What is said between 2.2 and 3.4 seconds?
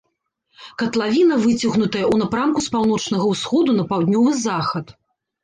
напрамку з паўночнага